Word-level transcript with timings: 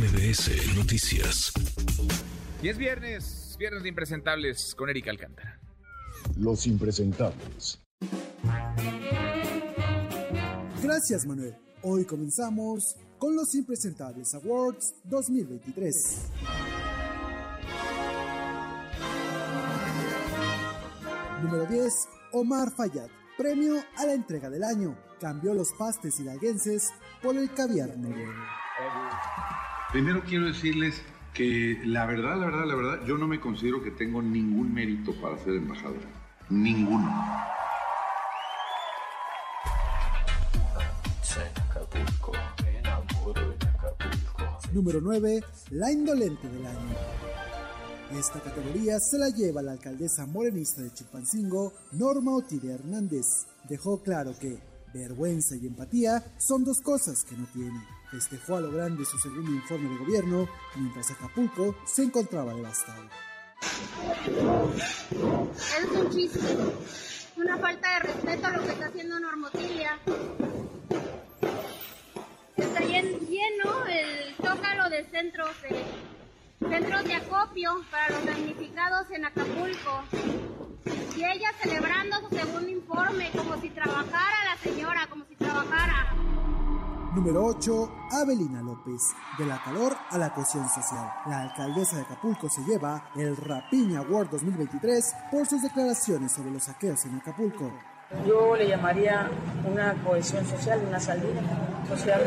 MBS 0.00 0.76
Noticias. 0.76 1.52
Y 2.62 2.70
es 2.70 2.78
viernes, 2.78 3.54
viernes 3.58 3.82
de 3.82 3.90
impresentables 3.90 4.74
con 4.74 4.88
Erika 4.88 5.10
Alcántara. 5.10 5.60
Los 6.38 6.66
impresentables. 6.66 7.82
Gracias, 10.82 11.26
Manuel. 11.26 11.54
Hoy 11.82 12.06
comenzamos 12.06 12.96
con 13.18 13.36
los 13.36 13.54
Impresentables 13.54 14.32
Awards 14.32 14.94
2023. 15.04 16.16
Número 21.42 21.66
10, 21.66 21.92
Omar 22.32 22.72
Fayad. 22.74 23.10
Premio 23.36 23.74
a 23.98 24.06
la 24.06 24.14
entrega 24.14 24.48
del 24.48 24.64
año. 24.64 24.96
Cambió 25.20 25.52
los 25.52 25.68
pastes 25.78 26.18
hidalguenses 26.20 26.88
por 27.22 27.36
el 27.36 27.52
caviar 27.52 27.98
noruego. 27.98 28.59
Primero 29.92 30.22
quiero 30.22 30.46
decirles 30.46 31.02
que 31.34 31.80
la 31.84 32.06
verdad, 32.06 32.38
la 32.38 32.46
verdad, 32.46 32.64
la 32.64 32.74
verdad, 32.76 33.06
yo 33.06 33.18
no 33.18 33.26
me 33.26 33.40
considero 33.40 33.82
que 33.82 33.90
tengo 33.90 34.22
ningún 34.22 34.72
mérito 34.72 35.12
para 35.20 35.36
ser 35.38 35.54
embajador. 35.54 35.98
Ninguno. 36.48 37.10
Número 44.72 45.00
9, 45.00 45.42
la 45.70 45.90
indolente 45.90 46.48
del 46.48 46.66
año. 46.66 46.94
Esta 48.16 48.40
categoría 48.40 49.00
se 49.00 49.18
la 49.18 49.30
lleva 49.30 49.60
la 49.60 49.72
alcaldesa 49.72 50.24
morenista 50.24 50.82
de 50.82 50.92
Chilpancingo, 50.92 51.72
Norma 51.92 52.36
Otilia 52.36 52.74
Hernández. 52.74 53.26
Dejó 53.68 54.00
claro 54.00 54.36
que 54.38 54.56
vergüenza 54.94 55.56
y 55.56 55.66
empatía 55.66 56.22
son 56.38 56.64
dos 56.64 56.80
cosas 56.80 57.24
que 57.24 57.36
no 57.36 57.46
tiene. 57.52 57.99
Festejó 58.10 58.56
a 58.56 58.60
lo 58.60 58.72
grande 58.72 59.04
su 59.04 59.18
segundo 59.18 59.52
informe 59.52 59.88
de 59.90 59.96
gobierno, 59.98 60.48
mientras 60.74 61.10
Acapulco 61.12 61.76
se 61.86 62.02
encontraba 62.02 62.52
devastado. 62.54 63.04
Es 65.78 65.90
un 65.94 66.10
chiste, 66.10 66.40
una 67.36 67.56
falta 67.58 67.92
de 67.94 67.98
respeto 68.00 68.46
a 68.46 68.50
lo 68.50 68.62
que 68.64 68.72
está 68.72 68.86
haciendo 68.86 69.20
Norma 69.20 69.48
Otilia. 69.48 69.98
Está 72.56 72.80
llen- 72.80 73.20
lleno 73.28 73.86
el 73.86 74.34
zócalo 74.36 74.90
de 74.90 75.04
centros 75.10 75.50
de, 75.62 75.84
centros 76.68 77.04
de 77.04 77.14
acopio 77.14 77.84
para 77.92 78.10
los 78.10 78.26
damnificados 78.26 79.08
en 79.12 79.24
Acapulco. 79.24 80.02
Y 81.16 81.22
ella 81.24 81.52
celebrando 81.62 82.16
su 82.28 82.34
segundo 82.36 82.68
informe 82.68 83.30
como 83.36 83.60
si 83.60 83.70
trabajara 83.70 84.44
la 84.46 84.56
señora. 84.62 84.99
Número 87.20 87.44
8, 87.44 87.92
Abelina 88.12 88.62
López. 88.62 89.12
De 89.36 89.44
la 89.44 89.62
calor 89.62 89.94
a 90.08 90.16
la 90.16 90.32
cohesión 90.32 90.66
social. 90.70 91.06
La 91.26 91.42
alcaldesa 91.42 91.96
de 91.96 92.02
Acapulco 92.02 92.48
se 92.48 92.62
lleva 92.62 93.10
el 93.14 93.36
Rapiña 93.36 93.98
Award 93.98 94.30
2023 94.30 95.16
por 95.30 95.46
sus 95.46 95.60
declaraciones 95.60 96.32
sobre 96.32 96.50
los 96.50 96.64
saqueos 96.64 97.04
en 97.04 97.16
Acapulco. 97.16 97.70
Yo 98.26 98.56
le 98.56 98.66
llamaría 98.66 99.30
una 99.70 100.02
cohesión 100.02 100.46
social, 100.46 100.82
una 100.88 100.98
salida 100.98 101.42
social. 101.86 102.22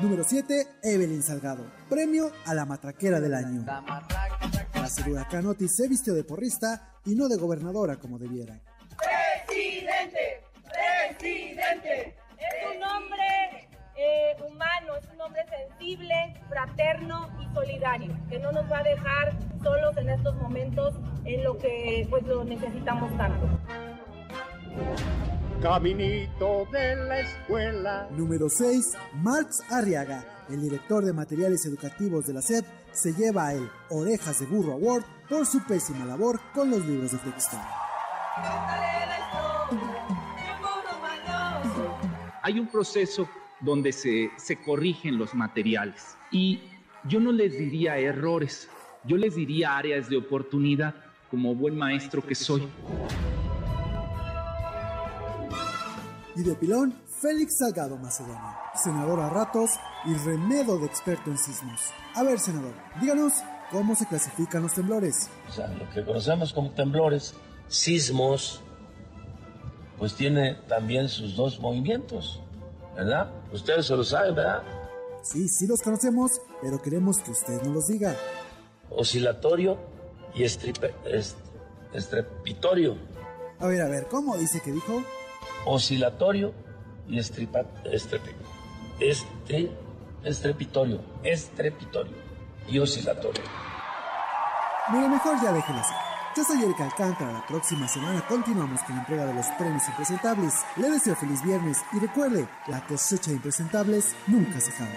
Número 0.00 0.24
7, 0.24 0.66
Evelyn 0.82 1.22
Salgado. 1.22 1.64
Premio 1.88 2.32
a 2.44 2.54
la 2.54 2.66
matraquera 2.66 3.20
del 3.20 3.34
año. 3.34 3.64
Tras 4.72 4.98
el 4.98 5.12
huracán 5.12 5.46
Otis 5.46 5.76
se 5.76 5.86
vistió 5.86 6.12
de 6.12 6.24
porrista 6.24 6.96
y 7.04 7.14
no 7.14 7.28
de 7.28 7.36
gobernadora 7.36 8.00
como 8.00 8.18
debiera. 8.18 8.60
Presidente, 8.98 10.42
presidente. 11.08 12.25
Sensible, 15.56 16.34
fraterno 16.48 17.28
y 17.40 17.54
solidario, 17.54 18.16
que 18.28 18.38
no 18.38 18.52
nos 18.52 18.70
va 18.70 18.78
a 18.78 18.82
dejar 18.82 19.32
solos 19.62 19.96
en 19.96 20.10
estos 20.10 20.34
momentos 20.36 20.94
en 21.24 21.44
lo 21.44 21.56
que 21.58 22.06
pues 22.10 22.24
lo 22.24 22.44
necesitamos 22.44 23.16
tanto. 23.16 23.46
Caminito 25.60 26.66
de 26.70 26.96
la 26.96 27.20
escuela. 27.20 28.08
Número 28.10 28.48
6, 28.48 28.96
Marx 29.14 29.62
Arriaga. 29.70 30.24
El 30.48 30.60
director 30.60 31.04
de 31.04 31.12
materiales 31.12 31.64
educativos 31.66 32.26
de 32.26 32.34
la 32.34 32.42
SEP 32.42 32.64
se 32.92 33.12
lleva 33.12 33.52
el 33.52 33.68
Orejas 33.90 34.38
de 34.38 34.46
Burro 34.46 34.74
Award 34.74 35.04
por 35.28 35.44
su 35.46 35.64
pésima 35.66 36.04
labor 36.04 36.40
con 36.54 36.70
los 36.70 36.84
libros 36.86 37.12
de 37.12 37.18
texto. 37.18 37.56
hay 42.46 42.60
un 42.60 42.68
proceso 42.68 43.28
donde 43.60 43.92
se, 43.92 44.30
se 44.36 44.56
corrigen 44.62 45.18
los 45.18 45.34
materiales 45.34 46.16
y 46.30 46.60
yo 47.08 47.20
no 47.20 47.32
les 47.32 47.58
diría 47.58 47.98
errores, 47.98 48.68
yo 49.04 49.16
les 49.16 49.36
diría 49.36 49.76
áreas 49.76 50.08
de 50.08 50.16
oportunidad 50.16 50.94
como 51.30 51.54
buen 51.54 51.76
maestro 51.76 52.24
que 52.24 52.34
soy. 52.34 52.68
Y 56.34 56.42
de 56.42 56.54
pilón, 56.54 56.94
Félix 57.06 57.58
Salgado 57.58 57.96
Macedonio, 57.96 58.54
senador 58.74 59.20
a 59.20 59.30
ratos 59.30 59.70
y 60.04 60.14
remedo 60.14 60.78
de 60.78 60.86
experto 60.86 61.30
en 61.30 61.38
sismos. 61.38 61.80
A 62.14 62.22
ver, 62.22 62.38
senador, 62.38 62.74
díganos 63.00 63.32
cómo 63.70 63.94
se 63.94 64.06
clasifican 64.06 64.62
los 64.62 64.74
temblores. 64.74 65.30
O 65.48 65.52
sea, 65.52 65.68
lo 65.68 65.88
que 65.90 66.04
conocemos 66.04 66.52
como 66.52 66.70
temblores, 66.72 67.34
sismos, 67.68 68.60
pues 69.98 70.14
tiene 70.14 70.56
también 70.68 71.08
sus 71.08 71.36
dos 71.36 71.58
movimientos, 71.58 72.42
¿verdad? 72.96 73.30
Ustedes 73.52 73.86
se 73.86 73.96
lo 73.96 74.02
saben, 74.04 74.34
¿verdad? 74.34 74.62
Sí, 75.22 75.48
sí 75.48 75.66
los 75.66 75.82
conocemos, 75.82 76.40
pero 76.62 76.80
queremos 76.80 77.18
que 77.18 77.30
usted 77.32 77.60
nos 77.62 77.74
los 77.74 77.86
diga. 77.88 78.14
Oscilatorio 78.90 79.76
y 80.34 80.44
estripe- 80.44 80.94
est- 81.04 81.36
estrepitorio. 81.92 82.96
A 83.58 83.66
ver, 83.66 83.82
a 83.82 83.88
ver, 83.88 84.06
¿cómo 84.08 84.36
dice 84.36 84.60
que 84.60 84.70
dijo? 84.72 85.02
Oscilatorio 85.64 86.52
y 87.08 87.18
estripa, 87.18 87.62
estrepe, 87.84 88.34
este, 89.00 89.70
estrepitorio, 90.22 91.00
estrepitorio 91.22 92.12
y 92.68 92.78
oscilatorio. 92.78 93.42
Mire, 94.92 95.08
mejor 95.08 95.36
ya 95.42 95.52
déjelo 95.52 95.78
así. 95.80 95.94
Yo 96.36 96.44
soy 96.44 96.62
Erika 96.62 96.84
Alcántara. 96.84 97.32
La 97.32 97.46
próxima 97.46 97.88
semana 97.88 98.22
continuamos 98.28 98.82
con 98.82 98.94
la 98.94 99.00
entrega 99.00 99.24
de 99.24 99.32
los 99.32 99.46
premios 99.58 99.82
impresentables. 99.88 100.52
Le 100.76 100.90
deseo 100.90 101.16
feliz 101.16 101.42
viernes 101.42 101.78
y 101.94 101.98
recuerde, 101.98 102.46
la 102.68 102.86
cosecha 102.86 103.30
de 103.30 103.36
impresentables 103.36 104.14
nunca 104.26 104.60
se 104.60 104.70
acaba. 104.70 104.90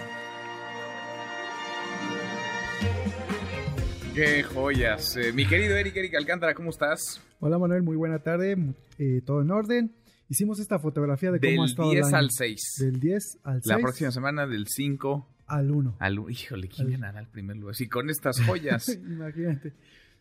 Qué 4.14 4.42
joyas. 4.42 5.16
Eh, 5.16 5.32
mi 5.32 5.46
querido 5.46 5.76
Eric, 5.76 5.96
Erika 5.96 6.18
Alcántara, 6.18 6.52
¿cómo 6.52 6.68
estás? 6.68 7.22
Hola 7.38 7.58
Manuel, 7.58 7.84
muy 7.84 7.96
buena 7.96 8.18
tarde, 8.18 8.74
eh, 8.98 9.22
todo 9.24 9.40
en 9.40 9.50
orden. 9.50 9.94
Hicimos 10.28 10.60
esta 10.60 10.78
fotografía 10.78 11.30
de 11.30 11.40
cómo 11.40 11.62
ha 11.62 11.64
Del 11.64 11.70
estado 11.70 11.90
10 11.90 12.00
el 12.00 12.14
año. 12.14 12.16
al 12.18 12.30
6. 12.32 12.74
Del 12.80 13.00
10 13.00 13.38
al 13.44 13.62
6 13.62 13.66
La 13.66 13.78
próxima 13.78 14.10
semana 14.10 14.46
del 14.46 14.66
5 14.68 15.26
al 15.46 15.70
1. 15.70 15.96
al... 16.00 16.18
Híjole, 16.28 16.68
¿quién 16.68 16.90
ganará 16.90 17.18
al 17.18 17.28
primer 17.28 17.56
lugar? 17.56 17.74
Sí, 17.74 17.88
con 17.88 18.10
estas 18.10 18.40
joyas. 18.44 18.88
Imagínate. 18.94 19.72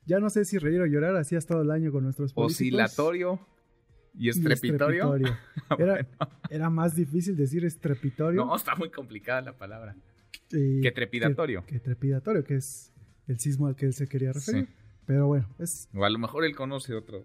Ya 0.10 0.20
no 0.20 0.32
sé 0.32 0.44
si 0.44 0.58
reír 0.58 0.82
o 0.82 0.88
llorar, 0.88 1.16
así 1.16 1.36
ha 1.36 1.38
estado 1.38 1.62
el 1.62 1.70
año 1.70 1.92
con 1.92 2.04
nuestros 2.04 2.34
políticos. 2.34 2.56
Oscilatorio 2.56 3.40
y 4.16 4.26
y 4.26 4.30
estrepitorio. 4.30 5.16
estrepitorio. 5.16 5.38
Era, 5.78 6.08
era 6.50 6.70
más 6.72 6.96
difícil 6.96 7.38
decir 7.38 7.64
estrepitorio 7.64 8.44
No, 8.44 8.56
está 8.56 8.76
muy 8.76 8.90
complicada 8.90 9.42
la 9.42 9.54
palabra. 9.54 9.96
eh, 10.52 10.80
que 10.82 10.92
trepidatorio. 10.92 11.64
Que, 11.64 11.74
que 11.74 11.80
trepidatorio, 11.80 12.44
que 12.44 12.56
es 12.56 12.92
el 13.28 13.40
sismo 13.40 13.68
al 13.68 13.76
que 13.76 13.86
él 13.86 13.94
se 13.94 14.08
quería 14.08 14.34
referir. 14.34 14.66
Sí. 14.66 14.74
Pero 15.06 15.28
bueno, 15.28 15.48
es 15.60 15.88
O 15.94 16.04
a 16.04 16.10
lo 16.10 16.18
mejor 16.18 16.44
él 16.44 16.56
conoce 16.56 16.96
otro. 16.96 17.24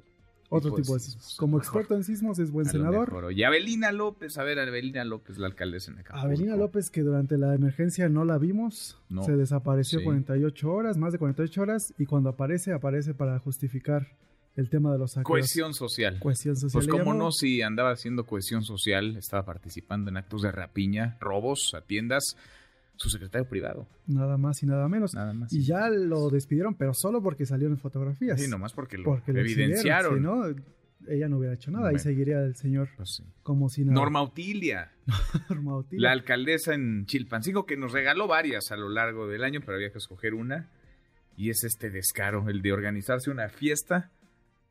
Otro 0.59 0.71
tipo 0.71 0.77
de 0.77 0.83
tipo 0.83 0.95
de 0.95 1.01
sismos. 1.01 1.23
sismos. 1.25 1.37
Como 1.39 1.57
mejor. 1.59 1.65
experto 1.65 1.95
en 1.97 2.05
sismos 2.05 2.39
es 2.39 2.51
buen 2.51 2.67
senador. 2.67 3.33
Y 3.33 3.43
Abelina 3.43 3.93
López, 3.93 4.37
a 4.39 4.45
ver, 4.45 4.59
Abelina 4.59 5.05
López, 5.05 5.39
la 5.39 5.47
alcaldesa 5.47 5.91
en 5.93 5.99
Acapulco. 5.99 6.27
Avelina 6.27 6.57
López, 6.57 6.91
que 6.91 7.03
durante 7.03 7.39
la 7.39 7.55
emergencia 7.55 8.09
no 8.09 8.25
la 8.25 8.39
vimos, 8.39 8.99
No. 9.09 9.23
se 9.25 9.33
desapareció 9.37 9.99
Sí. 10.01 10.05
48 10.05 10.71
horas, 10.73 10.97
más 10.97 11.13
de 11.13 11.19
48 11.19 11.63
horas, 11.63 11.95
y 11.99 12.07
cuando 12.07 12.29
aparece, 12.31 12.73
aparece 12.73 13.15
para 13.15 13.39
justificar 13.39 14.09
el 14.57 14.71
tema 14.71 14.93
de 14.93 14.99
los 14.99 15.13
saqueos. 15.13 15.27
Cohesión 15.27 15.75
social. 15.75 16.19
Cohesión 16.21 16.55
social. 16.57 16.73
Pues 16.81 16.87
cómo 16.89 17.13
llamó. 17.13 17.25
no, 17.25 17.33
si 17.33 17.61
andaba 17.63 17.91
haciendo 17.91 18.25
cohesión 18.25 18.63
social, 18.63 19.17
estaba 19.17 19.45
participando 19.45 20.11
en 20.11 20.17
actos 20.17 20.43
de 20.43 20.53
rapiña, 20.53 21.17
robos 21.21 21.73
a 21.75 21.81
tiendas, 21.81 22.37
su 22.97 23.11
secretario 23.11 23.49
privado, 23.49 23.89
Nada 24.07 24.37
más 24.37 24.63
y 24.63 24.67
nada 24.67 24.89
menos. 24.89 25.15
nada 25.15 25.33
más. 25.33 25.53
Y 25.53 25.63
ya 25.65 25.89
lo 25.91 26.29
despidieron, 26.31 26.75
pero 26.75 26.95
solo 26.95 27.23
porque 27.23 27.45
salieron 27.47 27.77
fotografías. 27.79 28.41
Sí, 28.41 28.49
nomás 28.49 28.73
porque 28.73 28.99
lo 28.99 29.05
porque 29.05 29.33
lo 29.33 29.41
evidenciaron. 29.41 30.15
si 30.17 30.21
no, 30.21 30.45
ella 31.09 31.29
no 31.29 31.39
hubiera 31.39 31.55
hecho 31.55 31.71
nada. 31.71 31.85
Bueno. 31.87 31.99
seguiría 31.99 32.41
el 32.45 32.55
señor 32.57 32.89
Pues 32.97 33.17
sí. 33.17 33.25
como 33.43 33.69
si 33.69 33.83
nada. 33.85 33.95
Norma 33.95 34.23
Utilia, 34.23 34.93
Norma 35.51 35.77
Otilia. 35.77 36.09
la 36.09 36.13
alcaldesa 36.13 36.73
en 36.75 37.05
Chilpancingo, 37.07 37.67
que 37.67 37.77
nos 37.77 37.93
regaló 37.93 38.27
varias 38.29 38.71
a 38.71 38.77
lo 38.77 38.89
largo 38.89 39.27
del 39.27 39.43
año, 39.45 39.61
pero 39.61 39.77
había 39.77 39.91
que 39.91 39.99
escoger 39.99 40.35
una. 40.35 40.71
Y 41.37 41.51
es 41.51 41.65
este 41.65 41.91
descaro, 41.91 42.49
el 42.49 42.63
de 42.63 42.73
organizarse 42.73 43.29
una 43.31 43.49
fiesta 43.49 44.13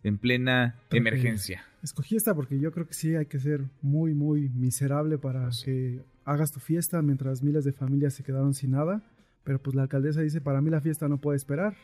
en 0.02 0.18
plena 0.18 0.76
emergencia. 0.92 1.66
Escogí 1.84 2.16
esta 2.16 2.34
porque 2.34 2.58
yo 2.60 2.72
creo 2.72 2.88
que 2.88 2.94
sí 2.94 3.16
hay 3.16 3.26
que 3.26 3.40
ser 3.40 3.66
muy, 3.82 4.14
muy 4.14 4.48
miserable 4.50 5.18
para 5.18 5.44
pues 5.44 5.62
que 5.66 6.02
hagas 6.26 6.52
tu 6.52 6.60
fiesta 6.60 7.02
mientras 7.02 7.44
miles 7.44 7.66
de 7.66 7.74
familias 7.74 8.14
se 8.14 8.24
quedaron 8.24 8.54
sin 8.54 8.72
nada. 8.72 9.02
Pero 9.44 9.62
pues 9.62 9.76
la 9.76 9.84
alcaldesa 9.84 10.22
dice, 10.22 10.42
para 10.42 10.62
mí 10.62 10.70
la 10.70 10.82
fiesta 10.82 11.08
no 11.10 11.18
puede 11.18 11.38
esperar. 11.38 11.76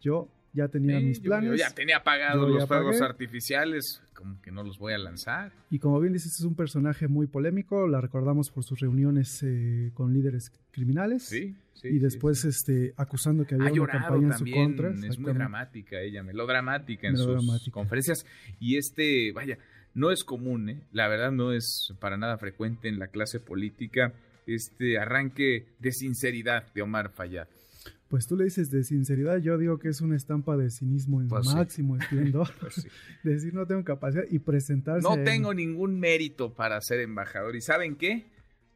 Yo 0.00 0.28
ya 0.52 0.68
tenía 0.68 1.00
mis 1.00 1.20
planes. 1.20 1.50
Yo, 1.50 1.56
ya 1.56 1.70
tenía 1.70 2.02
pagados 2.02 2.48
los 2.48 2.66
fuegos 2.66 3.00
artificiales, 3.00 4.02
como 4.14 4.40
que 4.40 4.50
no 4.50 4.62
los 4.62 4.78
voy 4.78 4.92
a 4.92 4.98
lanzar. 4.98 5.52
Y 5.70 5.78
como 5.78 6.00
bien 6.00 6.12
dices, 6.12 6.34
es 6.34 6.42
un 6.42 6.54
personaje 6.54 7.08
muy 7.08 7.26
polémico, 7.26 7.86
la 7.86 8.00
recordamos 8.00 8.50
por 8.50 8.64
sus 8.64 8.80
reuniones 8.80 9.42
eh, 9.42 9.90
con 9.94 10.12
líderes 10.12 10.52
criminales. 10.72 11.24
Sí, 11.24 11.56
sí. 11.74 11.88
Y 11.88 11.98
después 11.98 12.44
este 12.44 12.94
acusando 12.96 13.44
que 13.44 13.54
había 13.54 13.82
una 13.82 13.92
campaña 13.92 14.28
en 14.28 14.38
su 14.38 14.44
contra. 14.50 14.90
Es 14.90 15.18
muy 15.18 15.32
dramática 15.32 16.00
ella, 16.00 16.22
melodramática 16.22 17.08
en 17.08 17.16
sus 17.16 17.70
conferencias. 17.70 18.26
Y 18.58 18.76
este, 18.76 19.32
vaya, 19.32 19.58
no 19.94 20.10
es 20.10 20.24
común, 20.24 20.68
¿eh? 20.68 20.82
la 20.92 21.08
verdad 21.08 21.32
no 21.32 21.52
es 21.52 21.92
para 22.00 22.16
nada 22.16 22.38
frecuente 22.38 22.88
en 22.88 22.98
la 22.98 23.08
clase 23.08 23.40
política 23.40 24.12
este 24.46 24.98
arranque 24.98 25.66
de 25.78 25.92
sinceridad 25.92 26.72
de 26.72 26.82
Omar 26.82 27.10
Fayad. 27.10 27.48
Pues 28.08 28.26
tú 28.26 28.36
le 28.36 28.44
dices 28.44 28.72
de 28.72 28.82
sinceridad, 28.82 29.38
yo 29.38 29.56
digo 29.56 29.78
que 29.78 29.88
es 29.88 30.00
una 30.00 30.16
estampa 30.16 30.56
de 30.56 30.68
cinismo 30.70 31.20
en 31.20 31.28
pues 31.28 31.46
máximo 31.46 31.96
esplendor. 31.96 32.48
Pues 32.60 32.88
Decir 33.22 33.54
no 33.54 33.66
tengo 33.66 33.84
capacidad 33.84 34.24
y 34.28 34.40
presentarse. 34.40 35.08
No 35.08 35.22
tengo 35.22 35.54
ningún 35.54 36.00
mérito 36.00 36.52
para 36.52 36.80
ser 36.80 37.00
embajador. 37.00 37.54
¿Y 37.54 37.60
saben 37.60 37.94
qué? 37.94 38.26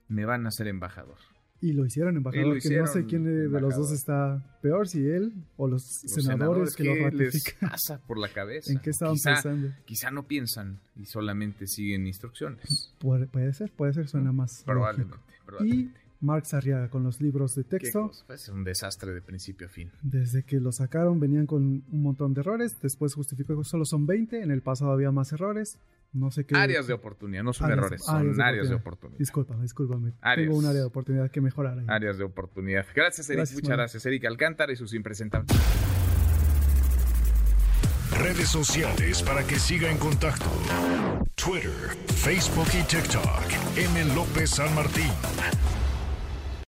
Me 0.06 0.24
van 0.24 0.46
a 0.46 0.52
ser 0.52 0.68
embajador. 0.68 1.18
Y 1.64 1.72
lo 1.72 1.86
hicieron 1.86 2.14
embajador, 2.14 2.60
que 2.60 2.76
no 2.76 2.86
sé 2.86 3.06
quién 3.06 3.24
de 3.24 3.48
los 3.58 3.74
dos 3.74 3.90
está 3.90 4.42
peor, 4.60 4.86
si 4.86 4.98
él 5.06 5.32
o 5.56 5.66
los, 5.66 5.82
senadores, 5.82 6.76
que 6.76 6.84
lo 6.84 6.94
ratifican. 6.94 7.30
Les 7.30 7.70
pasa 7.70 8.00
por 8.06 8.18
la 8.18 8.28
cabeza. 8.28 8.70
¿En 8.70 8.80
qué 8.80 8.90
estaban 8.90 9.16
pensando? 9.18 9.72
Quizá 9.86 10.10
no 10.10 10.26
piensan 10.26 10.78
y 10.94 11.06
solamente 11.06 11.66
siguen 11.66 12.06
instrucciones. 12.06 12.92
Puede, 12.98 13.28
puede 13.28 13.54
ser, 13.54 13.72
puede 13.72 13.94
ser, 13.94 14.08
suena 14.08 14.30
más. 14.30 14.62
Probablemente, 14.66 15.16
probablemente. 15.46 16.04
Marx 16.20 16.52
Arriaga 16.52 16.90
con 16.90 17.02
los 17.02 17.20
libros 17.22 17.54
de 17.54 17.64
texto. 17.64 18.10
Es 18.28 18.48
un 18.50 18.62
desastre 18.62 19.12
de 19.12 19.22
principio 19.22 19.66
a 19.66 19.70
fin. 19.70 19.90
Desde 20.02 20.42
que 20.42 20.60
lo 20.60 20.70
sacaron 20.70 21.18
venían 21.18 21.46
con 21.46 21.82
un 21.90 22.02
montón 22.02 22.34
de 22.34 22.42
errores, 22.42 22.76
después 22.82 23.14
justificó 23.14 23.56
que 23.56 23.64
solo 23.64 23.86
son 23.86 24.06
20, 24.06 24.42
en 24.42 24.50
el 24.50 24.60
pasado 24.60 24.92
había 24.92 25.10
más 25.12 25.32
errores, 25.32 25.78
no 26.14 26.30
sé 26.30 26.46
qué... 26.46 26.56
Áreas 26.56 26.86
de 26.86 26.94
oportunidad, 26.94 27.42
no 27.42 27.52
son 27.52 27.70
errores, 27.70 28.02
son 28.02 28.40
áreas 28.40 28.68
de 28.68 28.76
oportunidad. 28.76 29.18
Disculpa, 29.18 29.56
discúlpame. 29.60 30.12
Tengo 30.36 30.56
un 30.56 30.64
área 30.64 30.80
de 30.80 30.86
oportunidad 30.86 31.30
que 31.30 31.40
mejorar 31.40 31.78
ahí. 31.78 31.84
Áreas 31.88 32.16
de 32.18 32.24
oportunidad. 32.24 32.86
Gracias, 32.94 33.28
Eric. 33.28 33.52
Muchas 33.52 33.76
gracias, 33.76 34.06
Eric 34.06 34.24
Alcántara 34.24 34.72
y 34.72 34.76
sus 34.76 34.94
impresentables. 34.94 35.50
Redes 38.18 38.48
sociales 38.48 39.22
para 39.22 39.44
que 39.44 39.58
siga 39.58 39.90
en 39.90 39.98
contacto: 39.98 40.46
Twitter, 41.34 41.96
Facebook 42.06 42.68
y 42.72 42.82
TikTok. 42.84 43.76
M. 43.76 44.14
López 44.14 44.50
San 44.50 44.72
Martín. 44.74 45.10